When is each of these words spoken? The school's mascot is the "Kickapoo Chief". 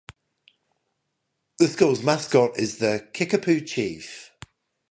The 1.59 1.67
school's 1.67 2.01
mascot 2.01 2.57
is 2.57 2.79
the 2.79 3.07
"Kickapoo 3.13 3.61
Chief". 3.67 4.31